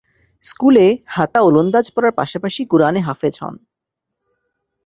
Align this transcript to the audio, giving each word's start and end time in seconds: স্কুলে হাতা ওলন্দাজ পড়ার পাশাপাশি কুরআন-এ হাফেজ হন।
স্কুলে 0.43 0.85
হাতা 1.05 1.39
ওলন্দাজ 1.41 1.85
পড়ার 1.95 2.13
পাশাপাশি 2.17 2.61
কুরআন-এ 2.65 3.01
হাফেজ 3.01 3.35
হন। 3.41 3.55